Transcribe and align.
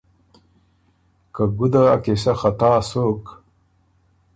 که 1.33 1.43
ګُده 1.57 1.81
ا 1.93 1.95
قیصۀ 2.03 2.33
خطا 2.39 2.71
سُک۔ 2.89 3.23